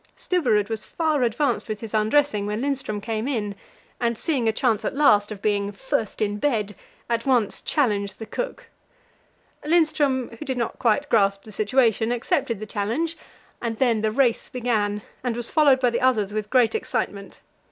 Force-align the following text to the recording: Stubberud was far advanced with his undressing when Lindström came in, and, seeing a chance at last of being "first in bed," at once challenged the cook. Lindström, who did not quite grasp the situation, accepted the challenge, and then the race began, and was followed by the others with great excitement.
Stubberud 0.15 0.67
was 0.67 0.83
far 0.83 1.21
advanced 1.21 1.67
with 1.67 1.81
his 1.81 1.93
undressing 1.93 2.47
when 2.47 2.59
Lindström 2.61 3.03
came 3.03 3.27
in, 3.27 3.53
and, 3.99 4.17
seeing 4.17 4.47
a 4.47 4.51
chance 4.51 4.83
at 4.83 4.95
last 4.95 5.31
of 5.31 5.43
being 5.43 5.71
"first 5.71 6.23
in 6.23 6.39
bed," 6.39 6.73
at 7.07 7.27
once 7.27 7.61
challenged 7.61 8.17
the 8.17 8.25
cook. 8.25 8.65
Lindström, 9.63 10.35
who 10.39 10.43
did 10.43 10.57
not 10.57 10.79
quite 10.79 11.07
grasp 11.07 11.43
the 11.43 11.51
situation, 11.51 12.11
accepted 12.11 12.57
the 12.57 12.65
challenge, 12.65 13.15
and 13.61 13.77
then 13.77 14.01
the 14.01 14.09
race 14.11 14.49
began, 14.49 15.03
and 15.23 15.35
was 15.35 15.51
followed 15.51 15.79
by 15.79 15.91
the 15.91 16.01
others 16.01 16.33
with 16.33 16.49
great 16.49 16.73
excitement. 16.73 17.39